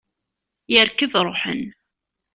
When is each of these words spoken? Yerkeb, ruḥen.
Yerkeb, 0.73 1.13
ruḥen. 1.25 1.61